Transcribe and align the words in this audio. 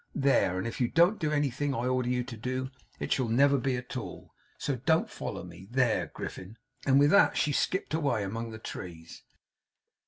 There! 0.15 0.57
And 0.57 0.65
if 0.65 0.81
you 0.81 0.87
don't 0.87 1.19
do 1.19 1.31
everything 1.31 1.75
I 1.75 1.85
order 1.85 2.09
you 2.09 2.23
to 2.23 2.35
do, 2.35 2.71
it 2.99 3.11
shall 3.11 3.27
never 3.27 3.59
be 3.59 3.75
at 3.77 3.95
all. 3.95 4.31
So 4.57 4.77
don't 4.77 5.07
follow 5.07 5.43
me. 5.43 5.67
There, 5.69 6.07
Griffin!' 6.15 6.57
And 6.87 6.97
with 6.99 7.11
that, 7.11 7.37
she 7.37 7.51
skipped 7.51 7.93
away, 7.93 8.23
among 8.23 8.49
the 8.49 8.57
trees. 8.57 9.21